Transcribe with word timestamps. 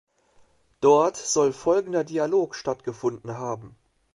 Dort 0.79 1.15
soll 1.15 1.53
folgender 1.53 2.03
Dialog 2.03 2.55
stattgefunden 2.55 3.37
haben. 3.37 3.75